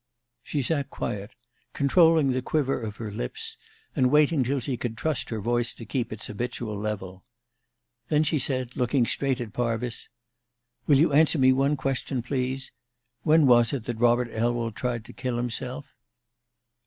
[0.41, 1.29] She sat quiet,
[1.73, 3.55] controlling the quiver of her lips,
[3.95, 7.23] and waiting till she could trust her voice to keep its habitual level;
[8.09, 10.09] then she said, looking straight at Parvis:
[10.87, 12.71] "Will you answer me one question, please?
[13.21, 15.93] When was it that Robert Elwell tried to kill himself?"